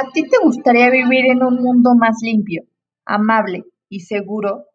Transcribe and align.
¿A 0.00 0.12
ti 0.12 0.22
te 0.28 0.38
gustaría 0.40 0.90
vivir 0.90 1.26
en 1.26 1.42
un 1.42 1.56
mundo 1.56 1.96
más 1.96 2.18
limpio, 2.22 2.62
amable 3.04 3.64
y 3.88 4.02
seguro? 4.02 4.66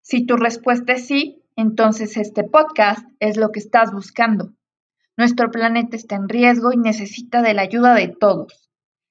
Si 0.00 0.24
tu 0.24 0.38
respuesta 0.38 0.94
es 0.94 1.06
sí, 1.06 1.44
entonces 1.56 2.16
este 2.16 2.42
podcast 2.42 3.06
es 3.20 3.36
lo 3.36 3.50
que 3.50 3.58
estás 3.58 3.92
buscando. 3.92 4.54
Nuestro 5.14 5.50
planeta 5.50 5.94
está 5.94 6.16
en 6.16 6.30
riesgo 6.30 6.72
y 6.72 6.78
necesita 6.78 7.42
de 7.42 7.52
la 7.52 7.60
ayuda 7.60 7.92
de 7.92 8.08
todos. 8.08 8.70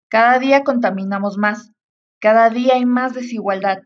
Cada 0.09 0.39
día 0.39 0.63
contaminamos 0.63 1.37
más, 1.37 1.71
cada 2.19 2.49
día 2.49 2.73
hay 2.73 2.87
más 2.87 3.13
desigualdad, 3.13 3.83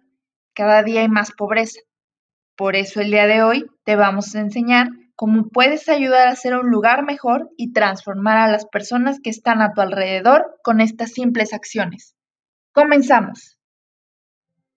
cada 0.55 0.81
día 0.81 1.01
hay 1.01 1.09
más 1.09 1.33
pobreza. 1.33 1.81
Por 2.55 2.77
eso 2.77 3.01
el 3.01 3.11
día 3.11 3.27
de 3.27 3.43
hoy 3.43 3.65
te 3.83 3.97
vamos 3.97 4.33
a 4.33 4.39
enseñar 4.39 4.91
cómo 5.19 5.49
puedes 5.49 5.89
ayudar 5.89 6.29
a 6.29 6.31
hacer 6.31 6.53
un 6.53 6.71
lugar 6.71 7.03
mejor 7.03 7.49
y 7.57 7.73
transformar 7.73 8.37
a 8.37 8.49
las 8.49 8.65
personas 8.65 9.17
que 9.21 9.29
están 9.29 9.61
a 9.61 9.73
tu 9.73 9.81
alrededor 9.81 10.45
con 10.63 10.79
estas 10.79 11.11
simples 11.11 11.51
acciones. 11.51 12.15
Comenzamos. 12.71 13.57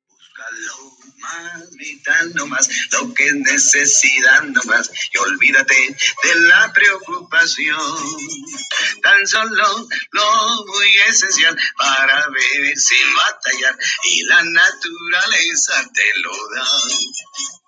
Búscalo 0.09 0.97
más 1.19 1.71
vital 1.77 2.35
nomás, 2.35 2.69
lo 2.91 3.15
que 3.15 3.25
es 3.25 3.35
necesidad 3.35 4.43
nomás, 4.43 4.91
y 5.13 5.19
olvídate 5.19 5.75
de 5.77 6.41
la 6.49 6.73
preocupación. 6.73 7.79
Tan 9.01 9.25
solo 9.25 9.87
lo 10.11 10.67
muy 10.67 10.99
esencial 11.09 11.57
para 11.79 12.27
vivir 12.31 12.77
sin 12.77 13.15
batallar, 13.15 13.79
y 14.11 14.23
la 14.25 14.43
naturaleza 14.43 15.89
te 15.95 16.19
lo 16.19 16.33
da. 16.57 17.62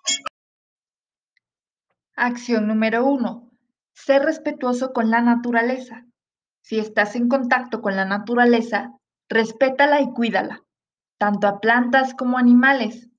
Acción 2.17 2.69
número 2.69 3.05
uno. 3.05 3.51
Ser 3.93 4.23
respetuoso 4.23 4.93
con 4.93 5.11
la 5.11 5.21
naturaleza. 5.21 6.07
Si 6.63 6.79
estás 6.79 7.17
en 7.17 7.29
contacto 7.29 7.83
con 7.83 7.97
la 7.97 8.05
naturaleza, 8.05 8.93
respétala 9.29 10.01
y 10.01 10.13
cuídala, 10.13 10.61
tanto 11.19 11.49
a 11.49 11.59
plantas 11.59 12.15
como 12.15 12.39
animales. 12.39 13.11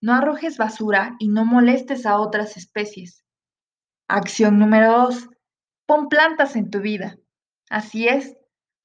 No 0.00 0.14
arrojes 0.14 0.56
basura 0.56 1.16
y 1.18 1.30
no 1.30 1.44
molestes 1.44 2.06
a 2.06 2.16
otras 2.20 2.56
especies. 2.56 3.24
Acción 4.06 4.60
número 4.60 4.92
dos. 4.92 5.28
Pon 5.84 6.08
plantas 6.08 6.54
en 6.54 6.70
tu 6.70 6.78
vida. 6.80 7.16
Así 7.68 8.06
es, 8.06 8.36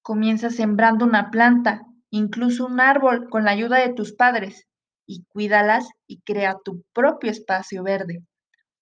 comienza 0.01 0.49
sembrando 0.49 1.05
una 1.05 1.29
planta, 1.29 1.83
incluso 2.09 2.65
un 2.65 2.79
árbol 2.79 3.29
con 3.29 3.45
la 3.45 3.51
ayuda 3.51 3.77
de 3.77 3.93
tus 3.93 4.13
padres, 4.13 4.67
y 5.05 5.25
cuídalas 5.25 5.87
y 6.07 6.21
crea 6.21 6.57
tu 6.63 6.81
propio 6.91 7.29
espacio 7.29 7.83
verde 7.83 8.23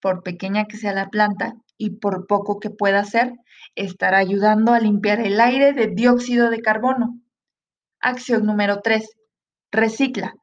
por 0.01 0.23
pequeña 0.23 0.65
que 0.65 0.77
sea 0.77 0.93
la 0.93 1.09
planta 1.09 1.55
y 1.77 1.91
por 1.91 2.27
poco 2.27 2.59
que 2.59 2.69
pueda 2.69 3.03
ser, 3.03 3.33
estará 3.75 4.17
ayudando 4.17 4.73
a 4.73 4.79
limpiar 4.79 5.19
el 5.19 5.39
aire 5.39 5.73
de 5.73 5.87
dióxido 5.87 6.49
de 6.49 6.61
carbono. 6.61 7.19
Acción 7.99 8.45
número 8.45 8.81
3. 8.81 9.09
Recicla. 9.71 10.33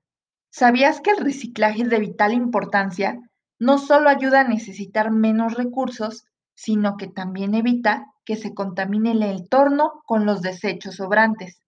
¿Sabías 0.50 1.00
que 1.00 1.10
el 1.10 1.18
reciclaje 1.18 1.82
es 1.82 1.90
de 1.90 1.98
vital 1.98 2.32
importancia? 2.32 3.18
No 3.58 3.78
solo 3.78 4.08
ayuda 4.08 4.40
a 4.40 4.48
necesitar 4.48 5.10
menos 5.10 5.54
recursos, 5.54 6.24
sino 6.54 6.96
que 6.96 7.08
también 7.08 7.54
evita 7.54 8.06
que 8.24 8.36
se 8.36 8.54
contamine 8.54 9.12
el 9.12 9.22
entorno 9.22 10.02
con 10.06 10.26
los 10.26 10.42
desechos 10.42 10.96
sobrantes. 10.96 11.60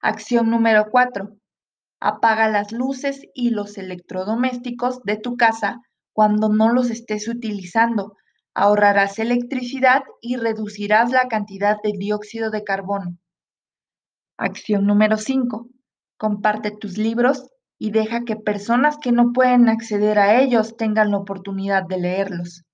Acción 0.00 0.50
número 0.50 0.86
4. 0.90 1.36
Apaga 2.00 2.48
las 2.48 2.72
luces 2.72 3.22
y 3.34 3.50
los 3.50 3.78
electrodomésticos 3.78 5.02
de 5.02 5.16
tu 5.16 5.36
casa 5.36 5.80
cuando 6.14 6.48
no 6.48 6.72
los 6.72 6.90
estés 6.90 7.28
utilizando. 7.28 8.16
Ahorrarás 8.54 9.18
electricidad 9.18 10.04
y 10.22 10.36
reducirás 10.36 11.10
la 11.10 11.28
cantidad 11.28 11.76
de 11.82 11.92
dióxido 11.98 12.50
de 12.50 12.64
carbono. 12.64 13.18
Acción 14.38 14.86
número 14.86 15.18
5. 15.18 15.68
Comparte 16.16 16.70
tus 16.70 16.96
libros 16.96 17.50
y 17.78 17.90
deja 17.90 18.24
que 18.24 18.36
personas 18.36 18.96
que 18.98 19.12
no 19.12 19.32
pueden 19.32 19.68
acceder 19.68 20.18
a 20.18 20.40
ellos 20.40 20.76
tengan 20.76 21.10
la 21.10 21.18
oportunidad 21.18 21.82
de 21.82 21.98
leerlos. 21.98 22.64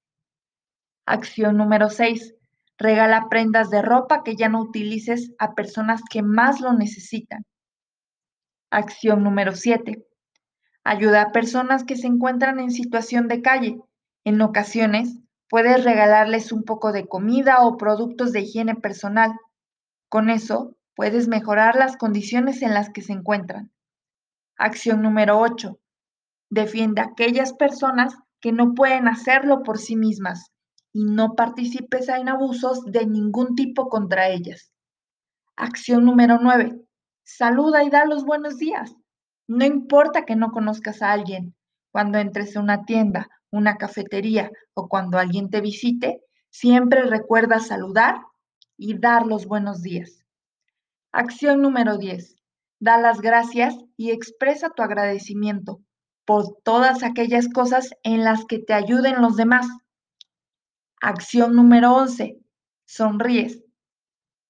Acción 1.07 1.57
número 1.57 1.89
6. 1.89 2.35
Regala 2.77 3.29
prendas 3.29 3.71
de 3.71 3.83
ropa 3.83 4.23
que 4.23 4.37
ya 4.37 4.49
no 4.49 4.61
utilices 4.61 5.33
a 5.39 5.55
personas 5.55 6.03
que 6.09 6.23
más 6.23 6.61
lo 6.61 6.75
necesitan. 6.75 7.45
Acción 8.71 9.25
número 9.25 9.55
7. 9.55 10.07
Ayuda 10.85 11.23
a 11.23 11.33
personas 11.33 11.85
que 11.85 11.97
se 11.97 12.07
encuentran 12.07 12.59
en 12.59 12.71
situación 12.71 13.29
de 13.29 13.43
calle. 13.43 13.81
En 14.25 14.41
ocasiones, 14.41 15.19
puedes 15.49 15.85
regalarles 15.85 16.53
un 16.53 16.63
poco 16.63 16.93
de 16.93 17.07
comida 17.07 17.63
o 17.63 17.77
productos 17.77 18.33
de 18.33 18.41
higiene 18.41 18.75
personal. 18.75 19.33
Con 20.09 20.31
eso, 20.31 20.77
puedes 20.95 21.29
mejorar 21.29 21.77
las 21.77 21.97
condiciones 21.97 22.63
en 22.63 22.73
las 22.73 22.91
que 22.91 23.03
se 23.03 23.13
encuentran. 23.13 23.71
Acción 24.57 25.03
número 25.03 25.39
8. 25.39 25.79
Defiende 26.51 27.01
a 27.01 27.05
aquellas 27.05 27.53
personas 27.53 28.15
que 28.41 28.53
no 28.53 28.75
pueden 28.75 29.07
hacerlo 29.07 29.63
por 29.63 29.79
sí 29.79 29.97
mismas 29.97 30.51
y 30.93 31.05
no 31.05 31.35
participes 31.35 32.09
en 32.09 32.29
abusos 32.29 32.85
de 32.85 33.07
ningún 33.07 33.55
tipo 33.55 33.89
contra 33.89 34.29
ellas. 34.29 34.73
Acción 35.57 36.05
número 36.05 36.39
9. 36.41 36.81
Saluda 37.23 37.85
y 37.85 37.91
da 37.91 38.05
los 38.07 38.25
buenos 38.25 38.57
días. 38.59 38.95
No 39.51 39.65
importa 39.65 40.25
que 40.25 40.37
no 40.37 40.53
conozcas 40.53 41.03
a 41.03 41.11
alguien, 41.11 41.57
cuando 41.91 42.19
entres 42.19 42.57
a 42.57 42.61
una 42.61 42.85
tienda, 42.85 43.29
una 43.51 43.79
cafetería 43.79 44.53
o 44.75 44.89
cuando 44.89 45.19
alguien 45.19 45.51
te 45.51 45.61
visite, 45.61 46.23
siempre 46.51 47.03
recuerda 47.03 47.59
saludar 47.59 48.21
y 48.77 48.97
dar 48.97 49.27
los 49.27 49.47
buenos 49.47 49.83
días. 49.83 50.25
Acción 51.11 51.63
número 51.63 51.99
10. 51.99 52.37
Da 52.79 52.99
las 52.99 53.21
gracias 53.21 53.75
y 53.97 54.13
expresa 54.13 54.71
tu 54.71 54.85
agradecimiento 54.85 55.81
por 56.25 56.57
todas 56.63 57.03
aquellas 57.03 57.49
cosas 57.49 57.91
en 58.05 58.23
las 58.23 58.45
que 58.45 58.61
te 58.61 58.73
ayuden 58.73 59.21
los 59.21 59.35
demás. 59.35 59.67
Acción 61.01 61.57
número 61.57 61.93
11. 61.97 62.39
Sonríes. 62.85 63.65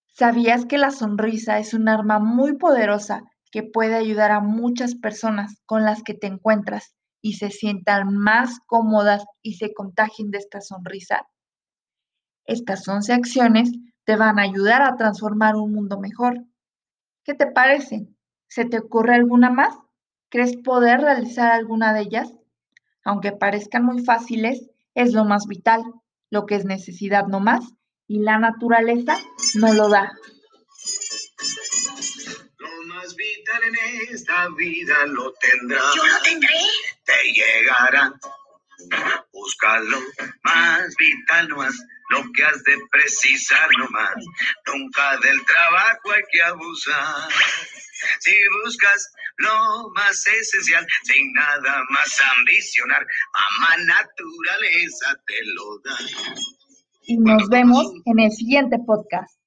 ¿Sabías 0.09 0.67
que 0.67 0.77
la 0.77 0.91
sonrisa 0.91 1.59
es 1.59 1.73
un 1.73 1.89
arma 1.89 2.19
muy 2.19 2.59
poderosa 2.59 3.25
que 3.51 3.63
puede 3.63 3.97
ayudar 3.97 4.31
a 4.31 4.41
muchas 4.41 4.95
personas 4.95 5.61
con 5.67 5.85
las 5.85 6.03
que 6.03 6.15
te 6.15 6.27
encuentras 6.27 6.95
y 7.21 7.35
se 7.35 7.51
sientan 7.51 8.17
más 8.17 8.61
cómodas 8.67 9.25
y 9.43 9.55
se 9.55 9.75
contagien 9.75 10.31
de 10.31 10.39
esta 10.39 10.61
sonrisa? 10.61 11.29
Estas 12.45 12.87
11 12.87 13.13
acciones 13.13 13.71
te 14.05 14.17
van 14.17 14.39
a 14.39 14.43
ayudar 14.43 14.83
a 14.83 14.97
transformar 14.97 15.57
un 15.57 15.73
mundo 15.73 16.01
mejor. 16.01 16.45
¿Qué 17.25 17.35
te 17.35 17.47
parece? 17.47 18.09
¿Se 18.49 18.65
te 18.65 18.79
ocurre 18.79 19.15
alguna 19.15 19.51
más? 19.51 19.77
¿Crees 20.31 20.57
poder 20.57 21.01
realizar 21.01 21.53
alguna 21.53 21.93
de 21.93 22.03
ellas? 22.03 22.33
Aunque 23.05 23.33
parezcan 23.33 23.85
muy 23.85 24.05
fáciles, 24.05 24.71
es 24.95 25.13
lo 25.13 25.25
más 25.25 25.47
vital, 25.47 25.83
lo 26.31 26.47
que 26.47 26.57
es 26.57 26.65
necesidad 26.65 27.27
no 27.27 27.41
más, 27.41 27.65
y 28.07 28.21
la 28.21 28.39
naturaleza 28.39 29.15
no 29.55 29.73
lo 29.73 29.89
da 29.89 30.13
en 33.63 34.15
esta 34.15 34.49
vida 34.57 35.07
lo 35.07 35.33
tendrás. 35.35 35.95
Yo 35.95 36.07
lo 36.07 36.23
tendré. 36.23 36.49
Te 37.05 37.33
llegará. 37.33 38.13
Búscalo 39.33 39.99
más 40.43 40.95
vital 40.97 41.49
no 41.49 41.57
más, 41.57 41.75
lo 42.11 42.23
que 42.33 42.45
has 42.45 42.63
de 42.65 42.79
precisar 42.91 43.69
no 43.79 43.89
más. 43.91 44.15
Nunca 44.67 45.19
del 45.19 45.45
trabajo 45.45 46.13
hay 46.13 46.23
que 46.31 46.43
abusar. 46.43 47.31
Si 48.21 48.33
buscas 48.65 49.13
lo 49.37 49.91
más 49.95 50.27
esencial, 50.27 50.87
sin 51.05 51.33
nada 51.33 51.83
más 51.91 52.19
ambicionar, 52.39 53.07
mamá 53.35 53.77
naturaleza 53.85 55.15
te 55.27 55.45
lo 55.45 55.79
da. 55.81 55.99
Y 57.03 57.19
nos 57.19 57.49
vemos 57.49 57.87
en 58.07 58.21
el 58.21 58.31
siguiente 58.31 58.79
podcast. 58.87 59.40